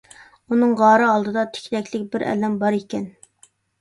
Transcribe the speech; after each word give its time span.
ئۇنىڭ 0.53 0.71
غارى 0.79 1.05
ئالدىدا 1.09 1.43
تىكلەكلىك 1.57 2.07
بىر 2.17 2.25
ئەلەم 2.31 2.57
بار 2.65 2.79
ئىكەن. 2.79 3.07